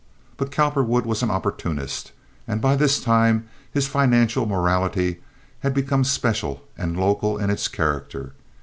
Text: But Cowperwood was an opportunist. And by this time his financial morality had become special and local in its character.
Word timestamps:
But 0.35 0.49
Cowperwood 0.51 1.05
was 1.05 1.21
an 1.21 1.29
opportunist. 1.29 2.11
And 2.47 2.59
by 2.59 2.75
this 2.75 2.99
time 2.99 3.47
his 3.71 3.85
financial 3.87 4.47
morality 4.47 5.21
had 5.59 5.75
become 5.75 6.03
special 6.05 6.63
and 6.75 6.97
local 6.99 7.37
in 7.37 7.51
its 7.51 7.67
character. 7.67 8.33